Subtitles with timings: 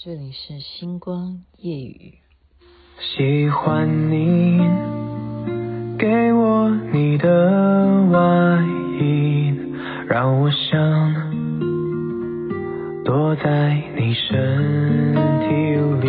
[0.00, 2.14] 这里是星光夜雨。
[3.00, 4.56] 喜欢你
[5.98, 8.62] 给我你的外
[9.00, 9.52] 衣，
[10.08, 10.70] 让我想
[13.04, 15.48] 躲在你身体
[16.06, 16.08] 里。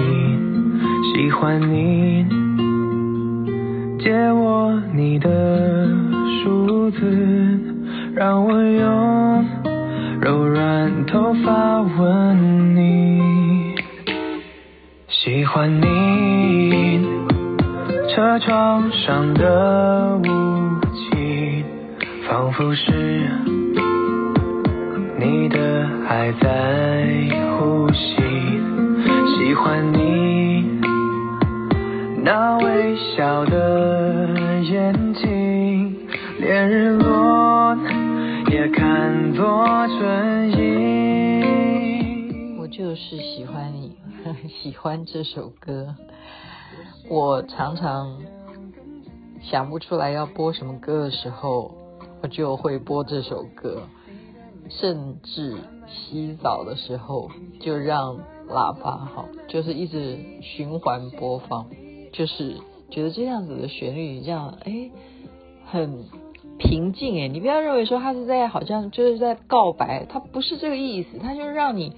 [1.12, 2.24] 喜欢你
[3.98, 5.90] 借我你的
[6.44, 7.60] 梳子，
[8.14, 9.48] 让我用
[10.22, 13.09] 柔软头发吻你。
[15.30, 17.06] 喜欢你
[18.10, 20.22] 车窗上的雾
[20.92, 21.64] 气，
[22.28, 23.30] 仿佛是
[25.20, 27.06] 你的爱在
[27.60, 28.16] 呼吸。
[29.38, 30.66] 喜欢你
[32.24, 34.28] 那微笑的
[34.64, 35.96] 眼睛，
[36.40, 37.78] 连日落
[38.50, 39.64] 也看作
[40.00, 42.56] 春意。
[42.60, 43.99] 我就是喜欢你。
[44.62, 45.96] 喜欢这首歌，
[47.10, 48.22] 我常常
[49.42, 51.74] 想不出来要播什么歌的时候，
[52.22, 53.84] 我就会播这首歌。
[54.70, 58.18] 甚至洗澡的时候，就让
[58.48, 61.66] 喇叭哈，就是一直循环播放，
[62.12, 62.58] 就是
[62.92, 64.92] 觉得这样子的旋律，这样哎，
[65.66, 66.06] 很
[66.60, 67.28] 平静哎。
[67.28, 71.94] 你不要认为说他是在好像就是在告白，他不是这个意思，他就是让你。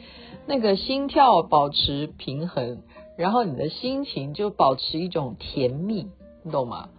[0.51, 2.83] 那个心跳保持平衡，
[3.17, 6.09] 然后你的心情就保持一种甜蜜，
[6.43, 6.89] 你懂吗？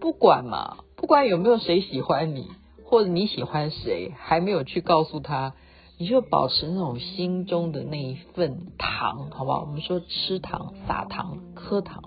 [0.00, 2.48] 不管嘛，不管有没有谁喜欢你，
[2.84, 5.54] 或者你喜欢谁，还没有去告诉他，
[5.96, 9.60] 你就保持那种心中的那一份糖，好不好？
[9.60, 12.02] 我们说吃糖、撒糖、磕糖。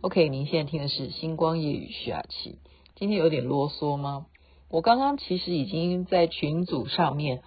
[0.00, 2.60] OK，您现在听的是星光夜雨徐雅琪，
[2.94, 4.26] 今天有点啰嗦吗？
[4.70, 7.42] 我刚刚其实已经在群组上面。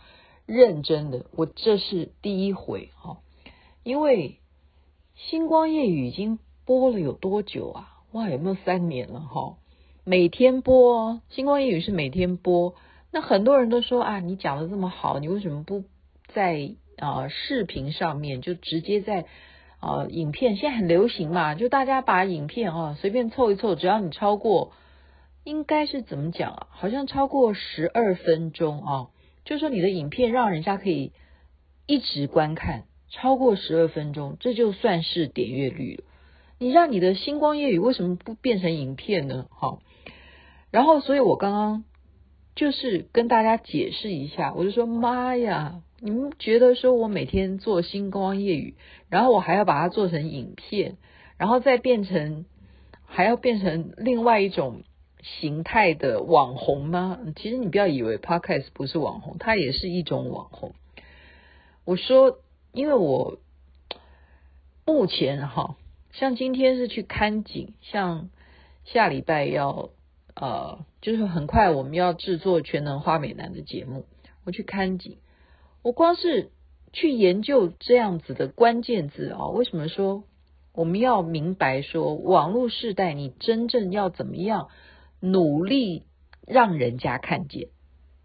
[0.47, 3.17] 认真的，我这是第一回哈，
[3.83, 4.39] 因为
[5.13, 7.97] 星光夜语已经播了有多久啊？
[8.13, 9.57] 哇，有没有三年了哈？
[10.05, 12.75] 每天播，星光夜语是每天播。
[13.11, 15.83] 那很多人都说啊，你讲的这么好，你为什么不
[16.27, 19.25] 在啊、呃、视频上面就直接在
[19.79, 20.55] 啊、影片？
[20.55, 24.71] 现在很流行嘛，就大家把影片啊随便凑一凑，只要你超过，
[25.43, 26.67] 应该是怎么讲啊？
[26.71, 29.07] 好像超过十二分钟啊。
[29.47, 31.13] 就是说你的影片让人家可以
[31.85, 36.03] 一直观看超过十二分钟，这就算是点阅率了。
[36.59, 39.47] 你让你的星光夜雨为什么不变成影片呢？
[39.49, 39.79] 好，
[40.69, 41.85] 然后所以我刚刚
[42.57, 48.75] 就是跟大家解释一下，我就说妈呀，你们觉得说我每天做星光夜雨，
[49.09, 50.97] 然后我还要把它做成影片，
[51.37, 52.43] 然后再变成
[53.05, 54.83] 还要变成另外一种。
[55.39, 57.19] 形态的网红吗？
[57.35, 60.73] 其实你不要以为 Podcast 不是网红，它也是一种网红。
[61.85, 62.39] 我说，
[62.71, 63.37] 因为我
[64.85, 65.75] 目前哈，
[66.11, 68.29] 像今天是去看景，像
[68.85, 69.89] 下礼拜要
[70.33, 74.05] 呃，就是很快我们要制作全能花美男的节目，
[74.45, 75.17] 我去看景，
[75.81, 76.51] 我光是
[76.93, 80.23] 去研究这样子的关键字啊，为什么说
[80.73, 84.69] 我们要明白说网络时代你真正要怎么样？
[85.19, 86.03] 努力
[86.45, 87.69] 让人家看见，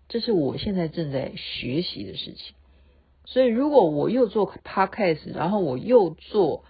[0.09, 2.55] 这是我现在正在学习的事情。
[3.25, 6.65] 所以，如果我又做 Podcast，然后我又做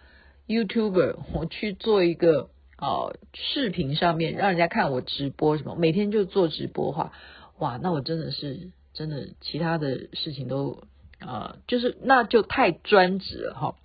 [0.46, 7.12] YouTuber，我去做一个啊、呃、视频上面让人家看我直播什么，每天就做直播话，
[7.58, 10.84] 哇，那我真的是真的其他的事情都
[11.18, 13.76] 啊、就是那就太专职了哈。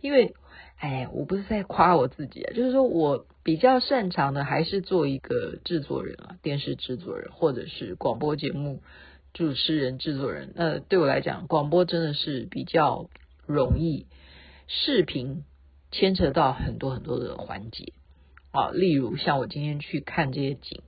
[0.00, 0.34] 因为，
[0.76, 3.26] 哎，我不是在夸我自己啊，就是说我。
[3.48, 8.82] 比较擅长的还是做一个制作人啊，电视制作人或者是广播节目
[9.32, 10.52] 主持人、制作人。
[10.54, 13.08] 那对我来讲，广播真的是比较
[13.46, 14.04] 容易，
[14.66, 15.44] 视频
[15.90, 17.94] 牵扯到很多很多的环节
[18.50, 18.68] 啊。
[18.68, 20.82] 例如像我今天去看这些景，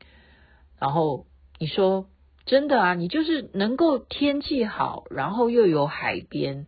[0.78, 1.24] 然后
[1.58, 2.10] 你说
[2.44, 6.66] 真的啊，你就是能够天气好，然后又有海边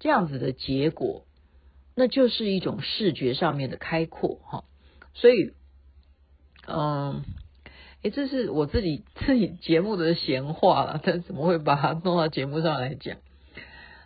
[0.00, 1.24] 这样子的结果，
[1.94, 4.64] 那就是一种视觉上面的开阔哈。
[5.20, 5.52] 所以，
[6.68, 7.24] 嗯，
[8.02, 13.16] 诶，这是我自己 自己节目的闲话了，但怎么会把它弄到节目上来讲？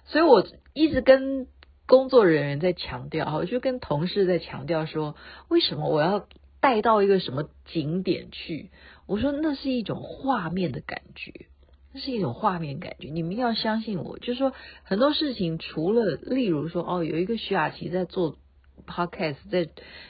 [0.07, 1.49] 所以我一直跟
[1.87, 5.15] 工作人员在强调，我就跟同事在强调说，
[5.49, 6.27] 为什么我要
[6.61, 8.71] 带到一个什么景点去？
[9.07, 11.45] 我说那是一种画面的感觉，
[11.93, 13.11] 那是一种画面感觉。
[13.11, 18.39] 你们要相信我，就是说很多事情，除了例如说，哦，有一个徐雅琪在做。
[18.87, 19.69] Podcast 在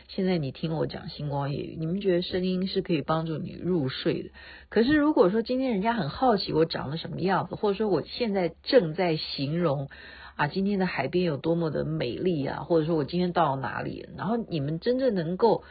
[0.09, 4.31] 现在，你听我讲星光夜语，你们觉得声音是可以帮助你入睡的。
[4.69, 9.89] 可是如果说今天人家很好奇我长得什么样子，或者说我现在正在形容
[10.37, 15.65] 啊，今天的海边有多么的美丽啊，或者说我今天到了哪里，然后你们真正能够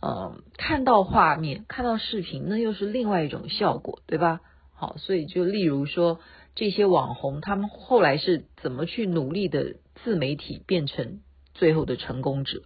[0.00, 4.40] 呃看到画面、看到视频，那又是另外一种效果，对吧？
[4.74, 6.20] 好，所以就例如说
[6.54, 9.74] 这些网红，他们后来是怎么去努力的
[10.04, 11.18] 自媒体变成
[11.58, 12.62] 最后的成功者？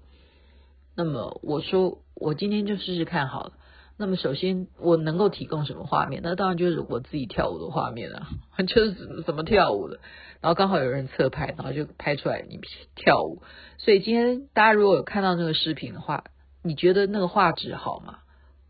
[0.95, 3.53] 那么我说，我今天就试试看好了。
[3.99, 6.23] 那么首先，我能够提供什么画面？
[6.25, 8.29] 那当然就是我自己跳舞的画面啊，
[8.67, 10.01] 就是怎么跳舞的。
[10.41, 12.59] 然后刚好有人侧拍，然后就拍出来你
[12.95, 13.43] 跳舞。
[13.79, 16.25] 所以今天大家如果有看到那个视频的话，
[16.63, 18.19] 你觉得那个画质好吗？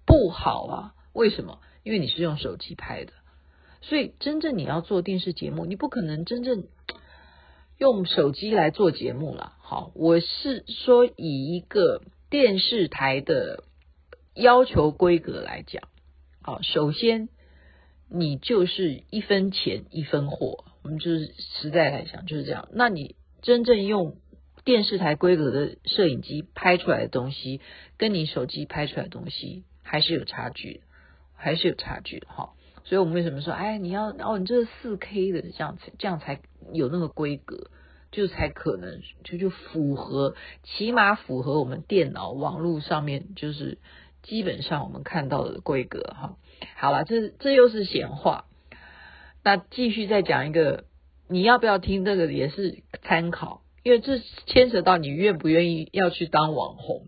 [0.06, 0.94] 不好啊。
[1.12, 1.58] 为什么？
[1.82, 3.12] 因为你是用手机拍的。
[3.80, 6.64] 所以真正你要做电视节目，你不可能真正
[7.82, 9.54] 用手机来做节目了。
[9.58, 12.00] 好，我是说以一个
[12.30, 13.64] 电视台的
[14.36, 15.82] 要求规格来讲，
[16.42, 17.28] 好，首先
[18.08, 22.68] 你就是一分钱一分货，我们就是实在来讲就是这样。
[22.70, 24.14] 那你真正用
[24.64, 27.60] 电视台规格的摄影机拍出来的东西，
[27.96, 30.82] 跟你手机拍出来的东西还是有差距，
[31.34, 32.52] 还是有差距的哈。
[32.84, 36.40] 所以我们为什么说，哎，你要哦，你这是四 K 的，这样才这样才
[36.72, 37.70] 有那个规格，
[38.10, 43.78] 就才可能就就符合，起码符合我们电脑网络上面就是
[44.22, 46.36] 基本上我们看到的规格哈。
[46.76, 48.44] 好了，这这又是闲话，
[49.42, 50.84] 那继续再讲一个，
[51.28, 57.06] 你要不要听这个也是参考，因为这牵扯到你愿不愿意要去当网红。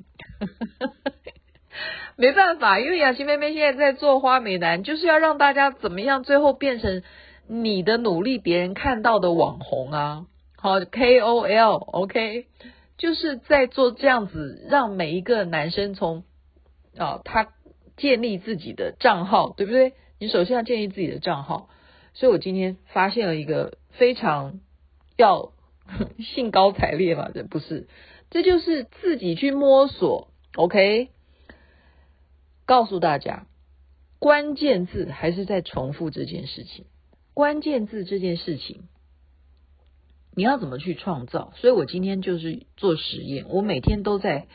[2.16, 7.02] 没办法，因为雅琪妹妹现在在做花美男，就是要让大家怎么样，最后变成
[7.48, 10.26] 你的努力别人看到的网红啊，
[10.56, 12.46] 好 KOL，OK，
[12.96, 16.24] 就是在做这样子，让每一个男生从
[16.96, 17.48] 啊他
[17.96, 19.94] 建立自己的账号，对不对？
[20.20, 21.68] 你首先要建立自己的账号，
[22.12, 24.60] 所以我今天发现了一个非常
[25.16, 25.52] 要
[26.34, 27.88] 兴高采烈嘛，这不是，
[28.30, 31.10] 这就是自己去摸索，OK。
[32.66, 33.46] 告诉大家，
[34.18, 36.86] 关键字还是在重复这件事情。
[37.34, 38.88] 关键字这件事情，
[40.34, 41.52] 你要怎么去创造？
[41.56, 44.46] 所以我今天就是做实验，我每天都在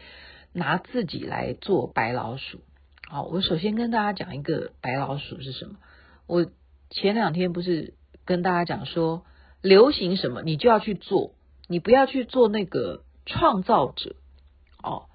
[0.54, 2.62] 拿自己来做白老鼠。
[3.08, 5.76] 好，我首先跟大家讲一个白老鼠是什么。
[6.26, 6.50] 我
[6.90, 7.94] 前两天不是
[8.26, 9.24] 跟大家讲说，
[9.62, 11.36] 流行什么你就要去做，
[11.68, 14.16] 你不要去做那个创造者
[14.82, 15.10] 哦，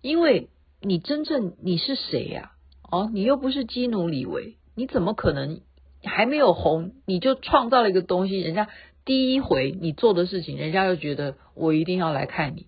[0.00, 0.48] 因为。
[0.84, 2.52] 你真正你是谁呀？
[2.90, 5.62] 哦，你又不是基努李维，你怎么可能
[6.04, 8.38] 还没有红你就创造了一个东西？
[8.38, 8.68] 人家
[9.04, 12.66] 第一回你做的事情，人家就觉得我一定要来看你，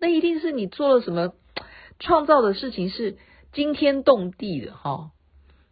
[0.00, 1.34] 那一定是你做了什么
[1.98, 3.18] 创造的事情是
[3.52, 5.10] 惊天动地的哈。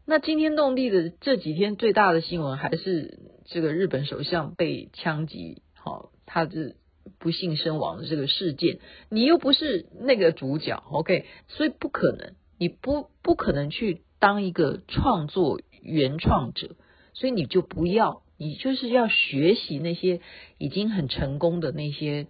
[0.04, 6.76] 那惊天动地的这几天最大的新闻还是这个日本首相被枪击，好，他是。
[7.18, 16.76] 不幸身亡的这个事件，你又不是那个主角，OK，所以不可能，你不不可能去当一个创作原创者，
[17.12, 20.20] 所以你就不要，你就是要学习那些
[20.58, 22.26] 已经很成功的那些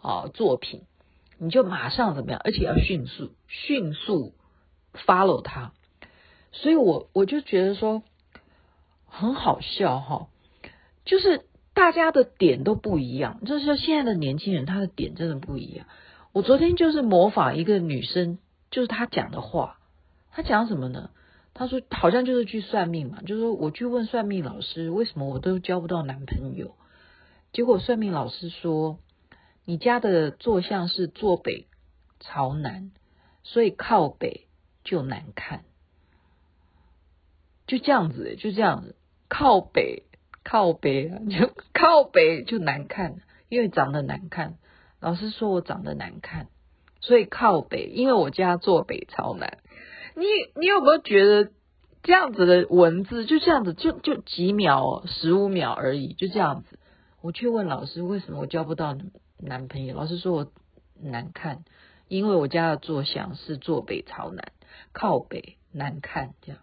[0.00, 0.82] 啊作品，
[1.38, 4.34] 你就马上怎么样，而且要迅速迅速
[4.94, 5.72] follow 他，
[6.52, 8.02] 所以我我就觉得说
[9.06, 10.28] 很好笑哈，
[11.04, 11.47] 就是。
[11.78, 15.86] 大家的点都不一样，就是现在的年轻人他的点真的不一样。
[16.32, 18.40] 我昨天就是模仿一个女生，
[18.72, 19.78] 就是她讲的话，
[20.32, 21.10] 她讲什么呢？
[21.54, 26.74] 她说好像就是去算命嘛，就是说我去问算命老师，为什么我都交不到男朋友？
[27.52, 28.98] 结果算命老师说，
[29.64, 31.68] 你家的坐向是坐北
[32.18, 32.90] 朝南，
[33.44, 34.48] 所以靠北
[34.82, 35.62] 就难看，
[37.68, 38.96] 就这样子，就这样子，
[39.28, 40.07] 靠北。
[40.50, 44.54] 靠北啊， 就靠北就难看，因为长得难看。
[44.98, 46.48] 老师说我长得难看，
[47.02, 47.84] 所以靠北。
[47.84, 49.58] 因为我家坐北朝南。
[50.16, 50.24] 你
[50.58, 51.52] 你有没有觉得
[52.02, 56.78] 这样子的文字就这样子，就就几秒，十五秒而已，就这样子。
[57.20, 58.96] 我去问老师，为什么我交不到
[59.36, 59.94] 男朋友？
[59.94, 60.50] 老师说我
[60.98, 61.62] 难看，
[62.08, 64.52] 因为我家的坐向是坐北朝南，
[64.92, 66.60] 靠北难看，这样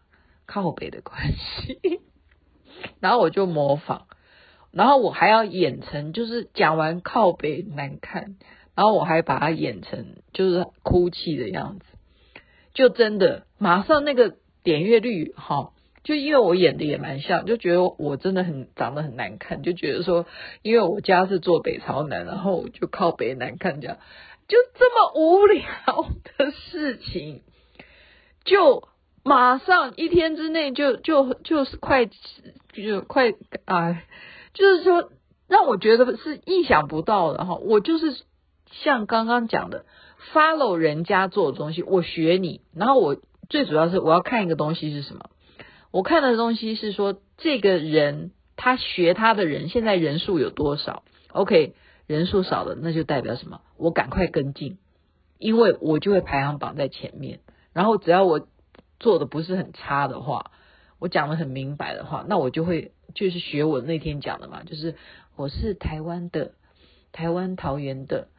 [0.47, 2.01] 靠北的关系。
[2.99, 4.03] 然后我就模仿，
[4.71, 8.35] 然后我还要演成就是讲完靠北难看，
[8.75, 11.85] 然后我还把它演成就是哭泣的样子，
[12.73, 15.71] 就真的马上那个点阅率哈，
[16.03, 20.25] 就因为我演的也蛮像，就觉得我真的很长得很难看，就觉得说
[20.61, 23.97] 因为我家是坐北朝南，然后就靠北难看这样，
[24.47, 25.63] 就这么无聊
[26.37, 27.41] 的事情，
[28.43, 28.87] 就。
[29.27, 32.07] 马上一天之内就就就是快
[32.83, 33.33] 就快
[33.65, 34.01] 啊，
[34.53, 35.11] 就是说
[35.47, 37.55] 让我觉得是意想不到的哈。
[37.55, 38.17] 我就是
[38.71, 39.85] 像刚刚讲的
[40.33, 42.61] ，follow 人家做的东西，我学你。
[42.73, 43.17] 然后我
[43.49, 45.29] 最主要是我要看一个东西是什么？
[45.91, 51.75] 我看的东西是说，这个人他学他的人现在人数有多少？OK，
[52.07, 53.61] 人数少了那就代表什么？
[53.77, 54.77] 我赶快跟进，
[55.37, 57.39] 因为我就会排行榜在前面。
[57.71, 58.47] 然后只要我
[58.99, 60.51] 做的不是很差的话，
[60.99, 64.95] 我讲的很明白的话，那我就会就是学我那天讲的嘛，就是
[65.35, 66.53] 我是台湾的，
[67.11, 68.29] 台湾桃园的，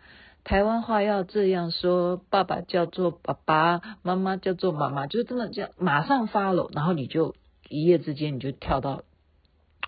[0.43, 7.35] 台湾话要这样说，爸爸叫做爸爸，妈妈叫做妈妈，就这么这样，马上 follow，然后你就
[7.69, 9.03] 一夜之间你就跳到，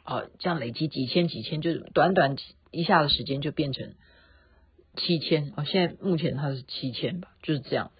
[0.04, 2.36] 啊，这样累积几千几千，就是短短
[2.70, 3.94] 一下的时间就变成
[4.96, 7.90] 七千，哦，现在目前它是七千吧，就是这样。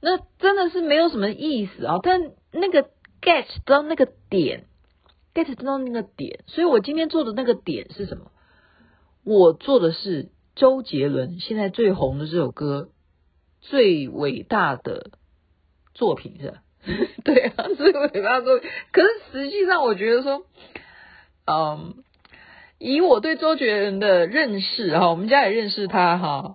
[0.00, 2.00] 那真的是没有什么意思啊、哦！
[2.00, 2.88] 但那个
[3.20, 4.64] get 到那个点
[5.34, 8.30] ，get 到那个点，所以我今天做的那个点是什么？
[9.24, 12.88] 我做的是周杰伦现在最红的这首歌
[13.60, 15.10] 最伟大的
[15.94, 16.62] 作品是吧？
[17.24, 18.70] 对啊，最伟大的作品。
[18.92, 20.46] 可是实际上，我觉得说，
[21.46, 22.02] 嗯，
[22.78, 26.54] 以我对周杰伦的认识哈，我们家也认识他哈。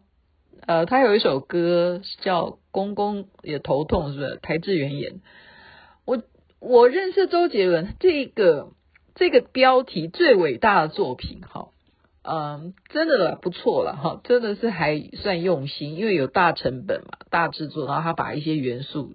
[0.66, 4.38] 呃，他有一首歌叫《公公也头痛》，是不是？
[4.42, 5.20] 台智源演。
[6.66, 8.72] 我认识周杰伦这个
[9.16, 11.72] 这个标题最伟大的作品，哈，
[12.24, 19.12] 嗯，真的不错了，哈，真的是还算用心，因为有大成本嘛，大制作，然后他把一些元素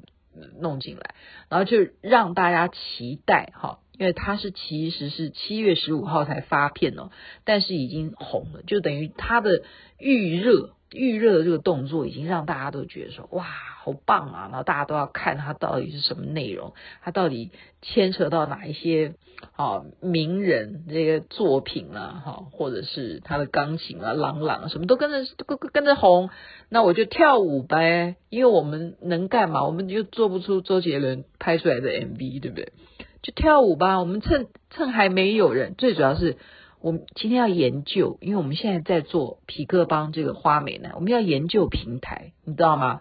[0.60, 1.14] 弄进来，
[1.48, 7.10] 然后就让大家期待，哈，因为他是其实是七月十五号才发片哦，
[7.46, 9.62] 但是已经红了，就等于他的
[9.98, 10.74] 预热。
[10.92, 13.44] 预热的这个动作已经让大家都觉得说哇，
[13.82, 14.48] 好棒啊！
[14.50, 17.50] 然后大家都要看它到底是什么内容，它到底
[17.82, 19.14] 牵扯到哪一些
[19.54, 26.30] 啊名人这个作品啊，哈，或者是他的钢琴啊、郎朗什么都跟着跟跟着红，
[26.70, 29.64] 那我就跳舞呗，因为我们能干嘛？
[29.64, 32.72] 我们就做不出周杰伦拍出来的 MV，对不对？
[33.20, 36.38] 就跳舞吧，我们趁趁还没有人，最主要是。
[36.80, 43.00] 我们今天要研究，因为我们现在在做皮克邦这个花美男，我们要研究平台，你知道吗？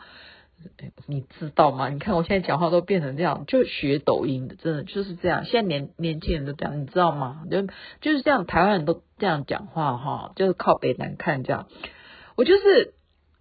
[1.05, 1.89] 你知道吗？
[1.89, 5.45] 你看我现在讲话都变成这样，就学抖音的，真的就是这样。
[5.45, 7.43] 现在年年轻人都这样，你知道吗？
[7.51, 7.61] 就
[8.01, 11.67] 就是这样，台湾人都这样讲话哈，就是靠北难看这样。
[12.35, 12.95] 我就是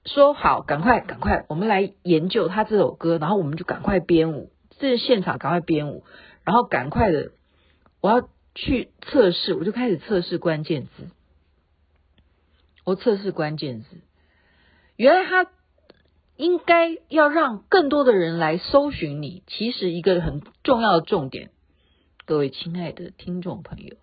[0.04, 6.04] 说好，赶快赶快，我们来研究他这首歌，然后我们就赶快编舞，这是现场赶快编舞，
[6.44, 7.30] 然后赶快的，
[8.02, 8.28] 我要。
[8.56, 11.10] 去测试，我就开始测试关键字。
[12.84, 13.88] 我测试关键字，
[14.96, 15.50] 原来他
[16.36, 19.42] 应该要让更多的人来搜寻你。
[19.46, 21.50] 其实一个很重要的重点，
[22.24, 23.96] 各位亲爱的听众朋友，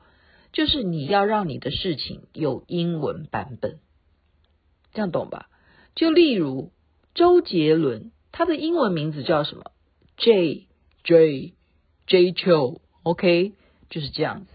[0.51, 3.79] 就是你要让你的事情有英文版本，
[4.93, 5.50] 这样懂吧？
[5.95, 6.72] 就例如
[7.15, 9.72] 周杰伦，他的英文名字叫什么
[10.17, 10.67] ？J
[11.03, 11.53] J
[12.05, 13.53] J Chou，OK？
[13.93, 14.47] 就是这样子，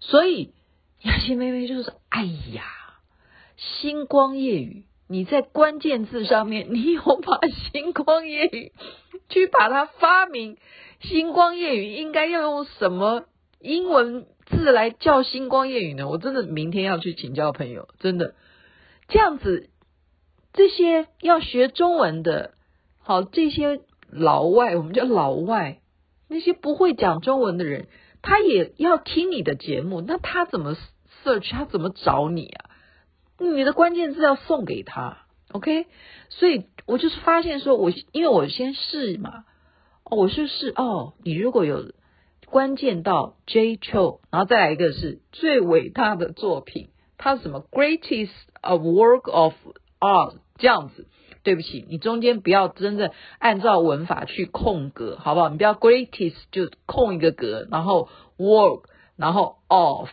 [0.00, 0.52] 所以
[1.02, 2.64] 雅琪妹妹就是说，哎呀，
[3.56, 7.38] 星光夜雨，你在关键字上面，你有把
[7.70, 8.72] 星光夜雨
[9.28, 10.56] 去把它发明，
[10.98, 13.26] 星光夜雨应该要用什么
[13.60, 16.08] 英文字来叫星光夜雨呢？
[16.08, 18.34] 我真的明天要去请教朋友，真的
[19.06, 19.70] 这样子，
[20.52, 22.54] 这些要学中文的，
[22.98, 23.80] 好，这些
[24.10, 25.78] 老外，我们叫老外，
[26.26, 27.86] 那些不会讲中文的人。
[28.26, 30.76] 他也要听你的节目，那他怎么
[31.24, 31.48] search？
[31.52, 32.70] 他怎么找你啊？
[33.38, 35.18] 你的关键字要送给他
[35.52, 35.86] ，OK？
[36.28, 39.44] 所以我就是发现说，我因为我先试嘛，
[40.02, 41.14] 哦，我是试哦。
[41.22, 41.92] 你如果有
[42.46, 49.54] 关键到 J Cho，然后再来一个是最伟大的作品，它是什么 greatest of work of
[50.00, 51.06] art 这样子。
[51.46, 55.48] 对不起，你中间不要真正按照文法去空格，好不好？
[55.48, 60.08] 你不要 greatest 就空一个格，然后 work，然后 of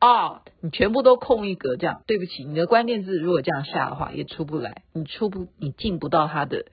[0.00, 6.66] art，你全部都空一格，这样对不起，你的关键字如果这样下的话，也出不来，你出不，你进不到它的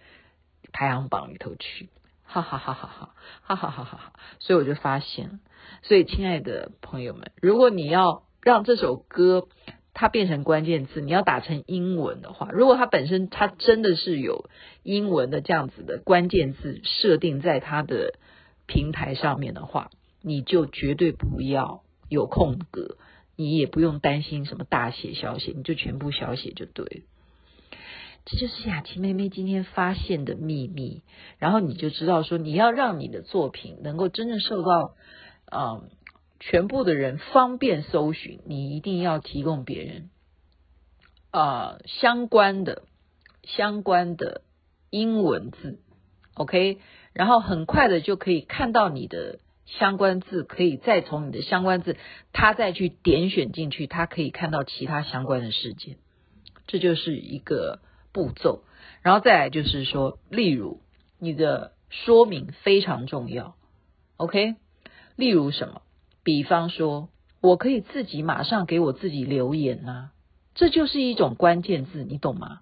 [0.72, 1.90] 排行榜里头去，
[2.24, 5.40] 哈哈哈哈哈，哈哈哈哈哈，所以我就发现，
[5.84, 9.48] 所以亲爱的朋友们，如果你要让这首歌。
[9.94, 14.50] 它变成关键字，你要打成英文的话，如果它本身它真的是有
[14.82, 18.16] 英文的这样子的关键字设定在它的
[18.66, 22.98] 平台上面的话，你就绝对不要有空格，
[23.36, 27.02] 你也不用担心什么大写小写，你就全部小写就对了。
[28.26, 31.02] 这就是雅琪妹妹今天发现的秘密，
[31.40, 34.96] 然后你就知道说，你要让你的作品能够真正受到
[35.52, 35.90] 嗯
[36.46, 40.10] 全部的人方便搜寻，你一定要提供别人
[41.32, 42.84] 啊、相关的
[43.44, 44.42] 相关的
[44.90, 45.80] 英文字
[46.34, 46.80] ，OK，
[47.14, 51.96] 然后很快的就可以看到你的相关字，可以再从你的相关字，
[52.34, 55.96] 他再去点选进去，他可以看到其他相关的事件，
[56.68, 57.80] 这就是一个
[58.12, 58.64] 步骤。
[59.02, 60.82] 然后再来就是说，例如
[61.20, 63.56] 你的说明非常重要
[64.18, 64.56] ，OK，
[65.16, 65.83] 例如什么？
[66.24, 67.10] 比方说，
[67.42, 70.12] 我可以自己马上给我自己留言呐、
[70.56, 72.62] 这就是一种关键字，你懂吗？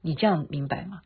[0.00, 1.02] 你这样明白吗？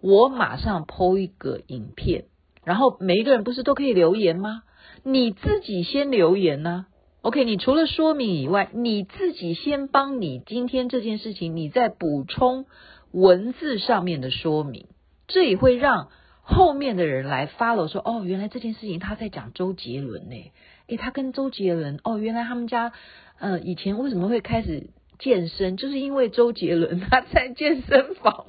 [0.00, 2.26] 我马上 po 一个影片，
[2.64, 4.62] 然后每一个人不是都可以留言吗？
[5.02, 6.86] 你自己先留言呢、啊
[7.22, 12.66] ？OK，你除了说明以外，你自己先帮你今天这件事情，你再补充
[13.10, 14.86] 文字上面的说明，
[15.26, 16.08] 这也会让
[16.42, 20.52] 后面的人来 follow 说，哦，原来这件事情他在讲周杰伦呢。
[20.88, 22.92] 诶，他跟周杰伦哦，原来他们家，
[23.40, 25.76] 呃，以前为什么会开始健身？
[25.76, 28.46] 就是因为周杰伦他在健身房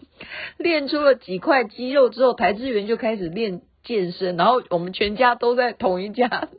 [0.58, 6.50] 练出了几块肌肉之后，台资源就开始练健身，然后我们全家都在同一家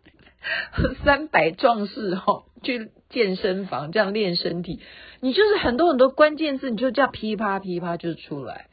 [1.05, 4.81] 三百壮士哈、哦、去健身房这样练身体。
[5.21, 8.67] 你就是很多很多关键字，你就这样噼啪噼啪就出来。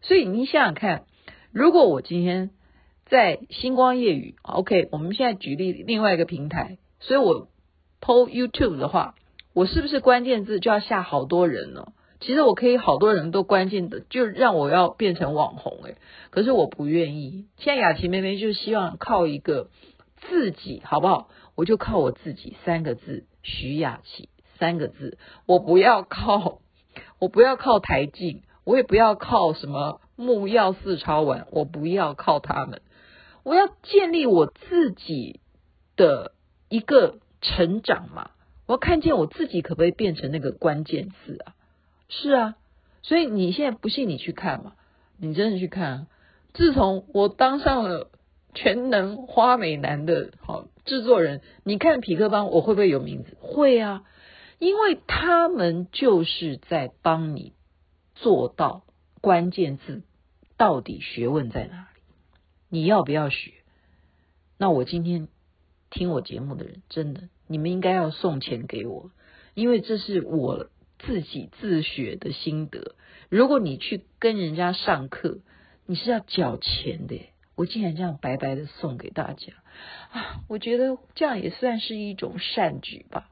[0.00, 1.04] 所以你想想看，
[1.52, 2.50] 如果我今天。
[3.08, 7.46] 在星光夜雨，OK，我们现在举例另外一个平台，所以我
[8.00, 9.14] PO YouTube 的话，
[9.54, 11.92] 我是不是关键字就要下好多人呢？
[12.18, 15.96] 其实我可以好多人都关键的，就让我要变成网红诶，
[16.30, 17.46] 可是我不愿意。
[17.58, 19.68] 现在雅琪妹妹就希望靠一个
[20.28, 21.28] 自己，好不好？
[21.54, 26.58] 我就靠我自己三个字，徐雅琪三个字，我不要靠，
[27.20, 32.80] 我不要靠台镜，我也不要靠什么木曜四超玩，我不要靠他们。
[33.46, 35.38] 我要建立我自己
[35.94, 36.32] 的
[36.68, 38.32] 一个成长嘛，
[38.66, 41.54] 我要看见我自己可不可以变成那个关键字啊？
[42.08, 42.56] 是啊，
[43.04, 44.72] 所以你现在不信你去看嘛，
[45.16, 46.06] 你真的去看啊。
[46.54, 48.10] 自从我当上了
[48.52, 53.36] 全能花美男的好制作人，你看匹克邦我会不会有名字？
[53.38, 54.02] 会啊，
[54.58, 57.52] 因为他们就是在帮你
[58.16, 58.82] 做到
[59.20, 60.02] 关键字
[60.56, 61.86] 到底学问在哪。
[62.68, 63.52] 你要不要学？
[64.58, 65.28] 那我今天
[65.90, 69.10] 听我节目的人，真的，你们应该要送钱给我，
[69.54, 72.94] 因为这是我自己自学的心得。
[73.28, 75.38] 如果你去跟人家上课，
[75.84, 77.20] 你是要缴钱的。
[77.56, 79.54] 我竟然这样白白的送给大家
[80.12, 80.42] 啊！
[80.46, 83.30] 我觉得这样也算是一种善举吧。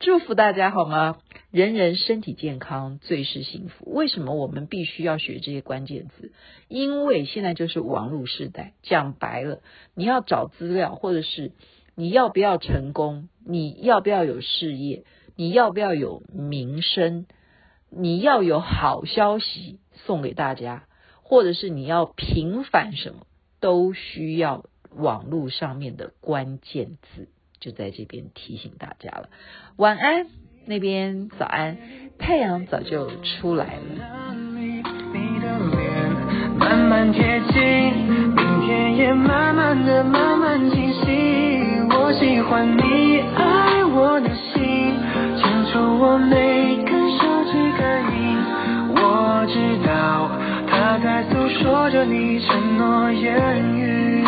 [0.00, 1.18] 祝福大家好吗？
[1.50, 3.84] 人人身体健康，最是幸福。
[3.92, 6.32] 为什么我们必须要学这些关键字？
[6.68, 8.72] 因为现在就是网络时代。
[8.82, 9.60] 讲白了，
[9.94, 11.52] 你要找资料，或者是
[11.94, 15.04] 你要不要成功，你要不要有事业，
[15.36, 17.26] 你要不要有名声，
[17.90, 20.88] 你要有好消息送给大家，
[21.20, 23.26] 或者是你要平反什么？
[23.60, 24.64] 都需要
[24.94, 27.28] 网络上面的关键字，
[27.60, 29.28] 就在这边提醒大家了。
[29.76, 30.26] 晚安，
[30.66, 31.76] 那边早安，
[32.18, 34.34] 太阳早就出来了。
[34.34, 34.82] 你
[35.40, 36.12] 的脸
[36.58, 37.54] 慢慢贴近，
[38.34, 41.06] 明天也慢慢的慢慢清晰。
[41.88, 44.94] 我喜欢你爱我的心，
[45.36, 47.80] 牵出我每根手指感
[48.12, 48.16] 应。
[48.94, 50.45] 我知道。
[51.06, 54.25] 在诉说着你承诺言语。